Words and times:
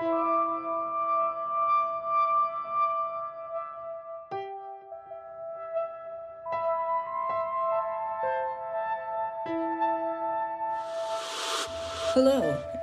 Hello, 0.00 0.12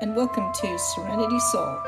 and 0.01 0.13
welcome 0.13 0.51
to 0.53 0.77
Serenity 0.77 1.39
Soul, 1.39 1.81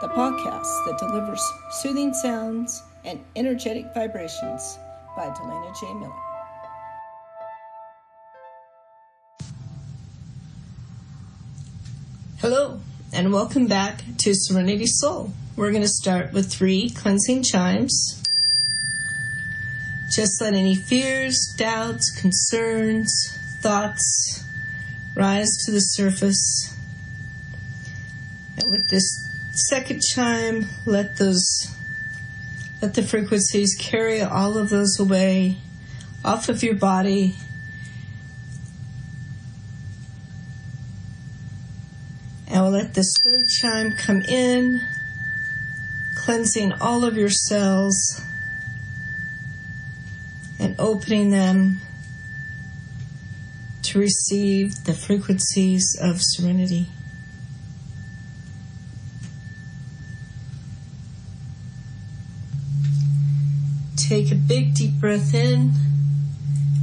the 0.00 0.08
podcast 0.08 0.86
that 0.86 0.96
delivers 0.98 1.42
soothing 1.70 2.14
sounds 2.14 2.82
and 3.04 3.22
energetic 3.36 3.92
vibrations 3.92 4.78
by 5.14 5.26
Delana 5.26 5.78
J. 5.78 5.92
Miller. 5.92 6.31
And 13.12 13.32
welcome 13.32 13.66
back 13.66 14.02
to 14.18 14.34
Serenity 14.34 14.86
Soul. 14.86 15.32
We're 15.54 15.70
going 15.70 15.82
to 15.82 15.88
start 15.88 16.32
with 16.32 16.50
three 16.50 16.88
cleansing 16.90 17.42
chimes. 17.42 18.22
Just 20.10 20.40
let 20.40 20.54
any 20.54 20.74
fears, 20.74 21.54
doubts, 21.56 22.10
concerns, 22.10 23.12
thoughts 23.60 24.44
rise 25.14 25.50
to 25.64 25.70
the 25.70 25.80
surface 25.80 26.74
and 28.56 28.70
with 28.70 28.88
this 28.88 29.28
second 29.52 30.02
chime, 30.02 30.66
let 30.86 31.16
those 31.16 31.74
let 32.80 32.94
the 32.94 33.02
frequencies 33.02 33.76
carry 33.78 34.20
all 34.20 34.58
of 34.58 34.70
those 34.70 34.98
away 34.98 35.58
off 36.24 36.48
of 36.48 36.62
your 36.62 36.74
body. 36.74 37.36
We'll 42.62 42.70
let 42.70 42.94
this 42.94 43.16
third 43.24 43.48
chime 43.48 43.90
come 43.96 44.22
in, 44.22 44.82
cleansing 46.14 46.72
all 46.74 47.04
of 47.04 47.16
your 47.16 47.28
cells 47.28 48.22
and 50.60 50.76
opening 50.78 51.30
them 51.30 51.80
to 53.82 53.98
receive 53.98 54.84
the 54.84 54.94
frequencies 54.94 55.98
of 56.00 56.22
serenity. 56.22 56.86
take 63.96 64.30
a 64.30 64.36
big 64.36 64.74
deep 64.74 65.00
breath 65.00 65.34
in 65.34 65.72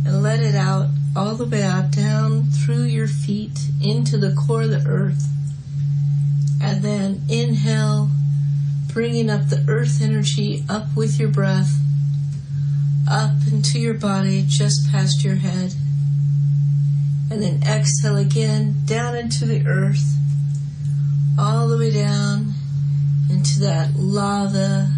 and 0.06 0.24
let 0.24 0.42
it 0.42 0.56
out 0.56 0.90
all 1.16 1.36
the 1.36 1.46
way 1.46 1.64
out 1.64 1.92
down 1.92 2.44
through 2.44 2.84
your 2.84 3.08
feet 3.08 3.58
into 3.82 4.18
the 4.18 4.34
core 4.34 4.64
of 4.64 4.72
the 4.72 4.84
earth. 4.86 5.39
And 6.70 6.84
then 6.84 7.22
inhale, 7.30 8.10
bringing 8.94 9.30
up 9.30 9.50
the 9.50 9.66
earth 9.68 10.02
energy 10.02 10.64
up 10.70 10.96
with 10.96 11.20
your 11.20 11.30
breath, 11.30 11.80
up 13.10 13.32
into 13.52 13.80
your 13.80 13.96
body, 13.96 14.46
just 14.48 14.92
past 14.92 15.24
your 15.24 15.36
head. 15.36 15.74
And 17.32 17.42
then 17.42 17.64
exhale 17.64 18.18
again, 18.18 18.76
down 18.86 19.16
into 19.16 19.46
the 19.46 19.66
earth, 19.66 20.16
all 21.38 21.68
the 21.68 21.78
way 21.78 21.92
down 21.92 22.54
into 23.30 23.60
that 23.60 23.96
lava 23.96 24.92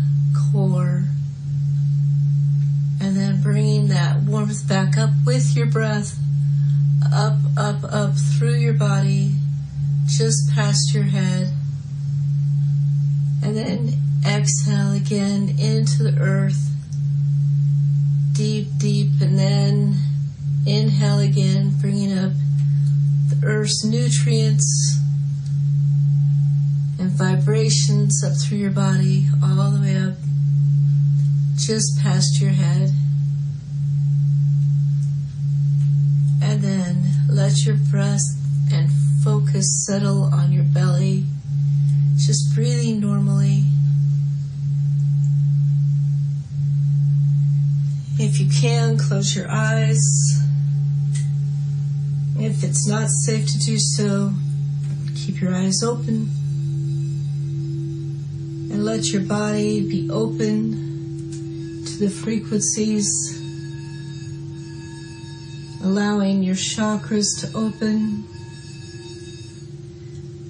core 0.51 1.05
and 3.01 3.15
then 3.17 3.41
bringing 3.41 3.87
that 3.87 4.21
warmth 4.21 4.67
back 4.67 4.97
up 4.97 5.09
with 5.25 5.55
your 5.55 5.65
breath, 5.65 6.19
up, 7.11 7.37
up, 7.57 7.83
up 7.83 8.13
through 8.15 8.55
your 8.55 8.73
body, 8.73 9.33
just 10.05 10.53
past 10.53 10.93
your 10.93 11.03
head. 11.03 11.51
And 13.43 13.55
then 13.55 13.93
exhale 14.25 14.93
again 14.93 15.55
into 15.57 16.03
the 16.03 16.17
earth, 16.19 16.69
deep, 18.33 18.67
deep, 18.77 19.09
and 19.21 19.37
then 19.37 19.95
inhale 20.65 21.19
again, 21.19 21.75
bringing 21.81 22.17
up 22.17 22.33
the 23.29 23.45
earth's 23.45 23.83
nutrients 23.83 24.99
and 26.99 27.09
vibrations 27.11 28.23
up 28.23 28.33
through 28.37 28.59
your 28.59 28.71
body, 28.71 29.27
all 29.43 29.71
the 29.71 29.81
way 29.81 29.97
up 29.97 30.13
just 31.55 31.99
past 31.99 32.39
your 32.41 32.51
head. 32.51 32.91
And 36.43 36.61
then 36.61 37.11
let 37.29 37.65
your 37.65 37.77
breath 37.89 38.21
and 38.71 38.89
focus 39.23 39.85
settle 39.85 40.23
on 40.33 40.51
your 40.51 40.63
belly, 40.63 40.90
If 48.31 48.39
you 48.39 48.47
can, 48.47 48.97
close 48.97 49.35
your 49.35 49.51
eyes. 49.51 50.01
If 52.39 52.63
it's 52.63 52.87
not 52.87 53.09
safe 53.09 53.45
to 53.45 53.59
do 53.59 53.77
so, 53.77 54.31
keep 55.17 55.41
your 55.41 55.53
eyes 55.53 55.83
open 55.83 56.31
and 58.71 58.85
let 58.85 59.11
your 59.11 59.23
body 59.23 59.81
be 59.81 60.09
open 60.09 60.71
to 61.85 61.97
the 61.99 62.09
frequencies, 62.09 63.11
allowing 65.83 66.41
your 66.41 66.55
chakras 66.55 67.37
to 67.41 67.51
open, 67.53 68.23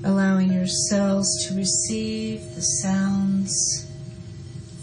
allowing 0.03 0.53
your 0.53 0.68
cells 0.68 1.28
to 1.47 1.56
receive 1.56 2.41
the 2.53 2.62
sounds, 2.62 3.88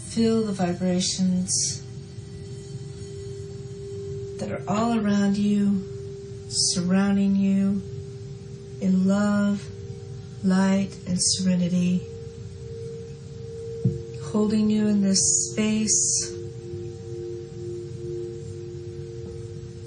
feel 0.09 0.45
the 0.45 0.51
vibrations 0.51 1.85
that 4.39 4.51
are 4.51 4.63
all 4.67 4.97
around 4.97 5.37
you, 5.37 5.83
surrounding 6.47 7.35
you 7.35 7.81
in 8.81 9.05
love, 9.05 9.67
light, 10.43 10.91
and 11.05 11.17
serenity, 11.21 12.01
holding 14.23 14.69
you 14.69 14.87
in 14.87 15.01
this 15.01 15.51
space 15.51 16.33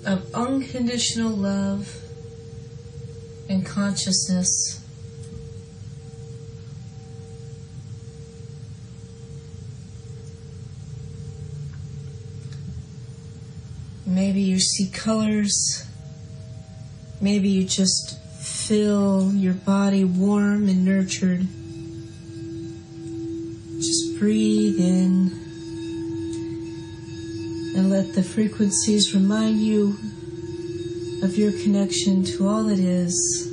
of 0.05 0.35
unconditional 0.35 1.31
love 1.31 2.03
and 3.49 3.65
consciousness. 3.65 4.82
Maybe 14.13 14.43
you 14.43 14.61
see 14.61 14.91
colors. 14.91 15.87
Maybe 17.19 17.49
you 17.49 17.65
just 17.65 18.19
feel 18.19 19.33
your 19.33 19.55
body 19.55 20.05
warm 20.05 20.69
and 20.69 20.85
nurtured. 20.85 21.47
Just 23.79 24.19
breathe 24.19 24.79
in 24.79 25.33
and 27.75 27.89
let 27.89 28.15
the 28.15 28.23
frequencies 28.23 29.15
remind 29.15 29.63
you 29.63 29.97
of 31.23 31.39
your 31.39 31.53
connection 31.63 32.23
to 32.23 32.47
all 32.47 32.65
that 32.65 32.79
is, 32.79 33.49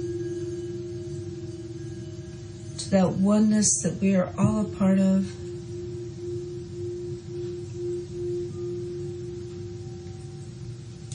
to 2.80 2.90
that 2.90 3.12
oneness 3.12 3.81
that 3.81 3.94
we 4.02 4.14
are 4.14 4.34
all 4.38 4.59
a 4.66 4.69
part 4.75 5.00
of. 5.00 5.25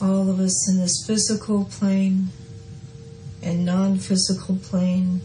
All 0.05 0.29
of 0.29 0.39
us 0.39 0.69
in 0.69 0.77
this 0.77 1.03
physical 1.03 1.65
plane 1.65 2.27
and 3.41 3.65
non 3.65 3.97
physical 3.97 4.55
plane. 4.57 5.21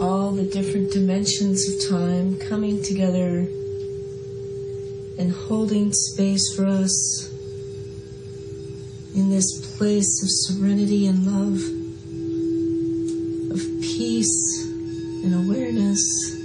all 0.00 0.32
the 0.32 0.42
different 0.42 0.90
dimensions 0.90 1.68
of 1.68 1.88
time 1.88 2.36
coming 2.40 2.82
together 2.82 3.46
and 5.16 5.30
holding 5.30 5.92
space 5.92 6.52
for 6.56 6.66
us 6.66 7.30
in 9.14 9.30
this 9.30 9.76
place 9.76 10.20
of 10.24 10.28
serenity 10.28 11.06
and 11.06 11.24
love, 11.24 11.60
of 13.52 13.60
peace 13.80 14.66
and 15.22 15.34
awareness. 15.46 16.41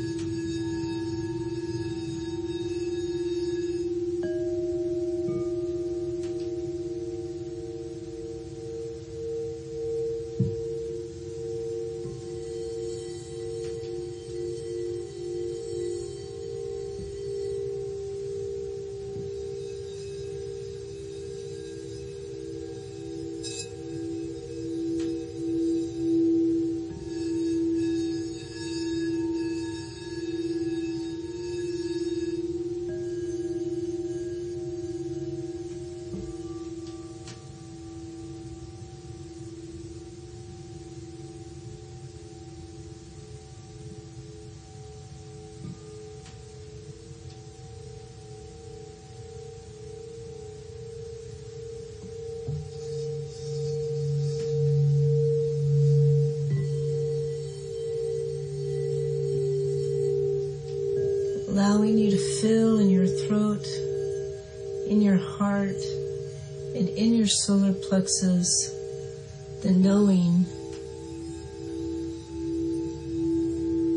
Allowing 61.58 61.98
you 61.98 62.12
to 62.12 62.40
feel 62.40 62.78
in 62.78 62.88
your 62.88 63.08
throat, 63.08 63.66
in 64.92 65.02
your 65.02 65.18
heart, 65.18 65.82
and 66.76 66.88
in 66.90 67.16
your 67.16 67.26
solar 67.26 67.74
plexus 67.74 68.72
the 69.64 69.72
knowing 69.72 70.44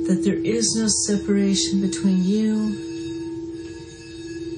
that 0.07 0.23
there 0.25 0.39
is 0.43 0.75
no 0.75 0.87
separation 0.89 1.83
between 1.83 2.25
you 2.25 2.55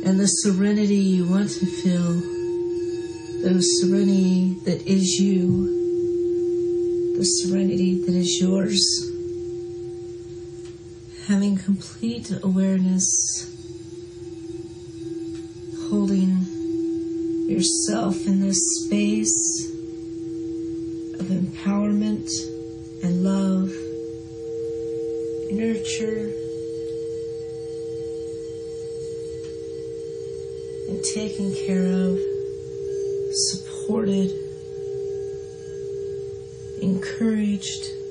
and 0.07 0.21
the 0.21 0.29
serenity 0.29 0.95
you 0.95 1.29
want 1.29 1.51
to 1.51 1.67
feel, 1.67 2.13
the 3.43 3.61
serenity 3.81 4.55
that 4.65 4.81
is 4.87 5.19
you, 5.19 5.67
the 7.19 7.25
serenity 7.25 8.01
that 8.05 8.15
is 8.15 8.41
yours 8.41 9.12
having 11.29 11.57
complete 11.57 12.33
awareness, 12.43 13.49
holding 15.89 16.45
yourself 17.49 18.27
in 18.27 18.41
this 18.41 18.59
space 18.85 19.71
of 21.21 21.27
empowerment 21.27 22.29
and 23.05 23.23
love, 23.23 23.71
nurture, 25.53 26.33
and 30.89 31.05
taken 31.15 31.55
care 31.67 31.87
of, 31.87 32.19
supported, 33.33 34.31
encouraged. 36.83 38.02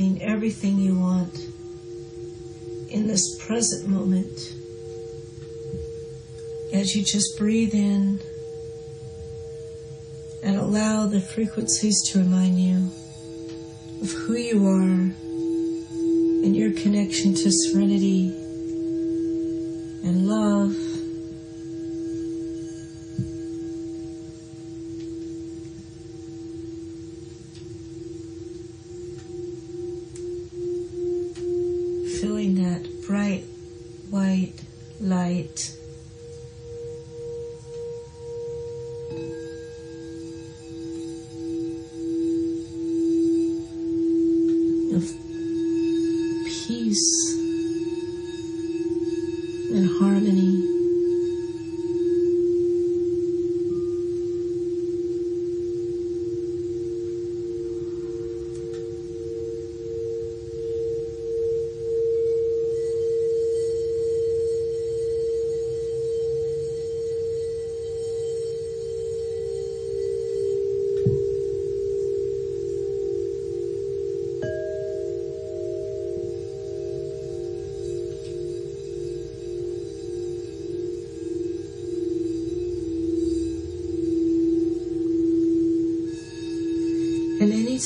Having 0.00 0.22
everything 0.22 0.78
you 0.78 0.98
want 0.98 1.34
in 2.90 3.06
this 3.06 3.36
present 3.46 3.86
moment 3.86 4.54
as 6.72 6.96
you 6.96 7.04
just 7.04 7.36
breathe 7.36 7.74
in 7.74 8.18
and 10.42 10.56
allow 10.56 11.04
the 11.06 11.20
frequencies 11.20 12.00
to 12.02 12.18
remind 12.18 12.58
you 12.58 12.90
of 14.00 14.10
who 14.10 14.36
you 14.36 14.66
are 14.66 15.12
and 16.44 16.56
your 16.56 16.72
connection 16.72 17.34
to 17.34 17.50
serenity 17.52 18.28
and 20.02 20.26
love. 20.26 20.89
Light. 35.00 35.79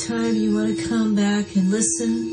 Anytime 0.07 0.35
you 0.35 0.53
want 0.53 0.77
to 0.77 0.87
come 0.87 1.15
back 1.15 1.55
and 1.55 1.71
listen 1.71 2.29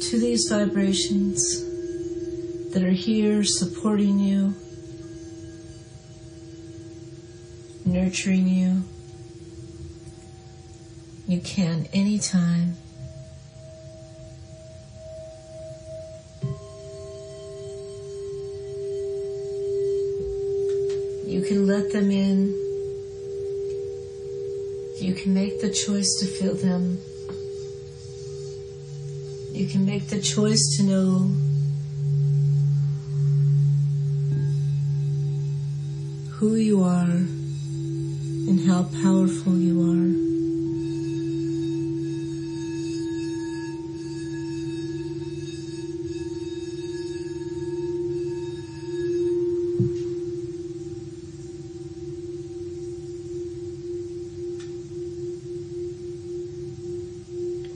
to 0.00 0.18
these 0.18 0.48
vibrations 0.48 1.62
that 2.72 2.82
are 2.82 2.90
here 2.90 3.44
supporting 3.44 4.18
you, 4.18 4.56
nurturing 7.84 8.48
you, 8.48 8.82
you 11.28 11.40
can 11.40 11.86
anytime. 11.92 12.76
You 21.24 21.44
can 21.46 21.68
let 21.68 21.92
them 21.92 22.10
in. 22.10 22.71
You 25.02 25.14
can 25.14 25.34
make 25.34 25.60
the 25.60 25.68
choice 25.68 26.14
to 26.20 26.26
feel 26.26 26.54
them. 26.54 26.96
You 29.50 29.66
can 29.66 29.84
make 29.84 30.06
the 30.06 30.20
choice 30.20 30.76
to 30.76 30.84
know 30.84 31.26
who 36.36 36.54
you 36.54 36.84
are 36.84 37.16
and 38.46 38.60
how 38.68 38.84
powerful 39.02 39.56
you 39.58 39.82
are. 39.90 40.31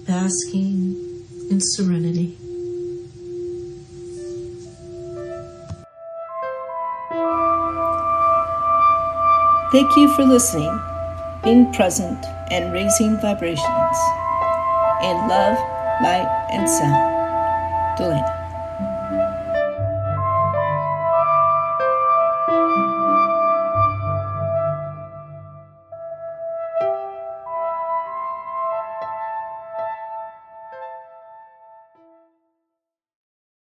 Basking 0.07 0.95
in 1.51 1.61
serenity. 1.61 2.39
Thank 9.73 9.97
you 9.97 10.09
for 10.15 10.25
listening, 10.25 10.81
being 11.43 11.73
present, 11.73 12.25
and 12.51 12.73
raising 12.73 13.21
vibrations 13.21 13.99
in 15.03 15.17
love, 15.29 15.59
light, 16.03 16.49
and 16.53 16.69
sound. 16.69 17.99
Delana. 17.99 18.46